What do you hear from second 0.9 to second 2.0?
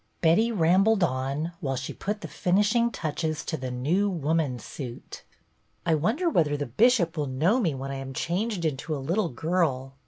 on while she